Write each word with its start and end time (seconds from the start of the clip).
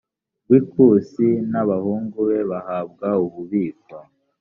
rw 0.45 0.51
ikusi 0.59 1.27
n 1.51 1.53
abahungu 1.63 2.17
be 2.27 2.39
bahabwa 2.51 3.07
ububiko 3.25 3.95